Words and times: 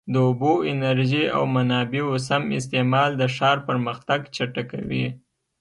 د 0.13 0.15
اوبو، 0.25 0.51
انرژۍ 0.71 1.25
او 1.35 1.43
منابعو 1.55 2.15
سم 2.27 2.43
استعمال 2.59 3.09
د 3.17 3.23
ښار 3.35 3.57
پرمختګ 3.67 4.19
چټکوي. 4.35 5.05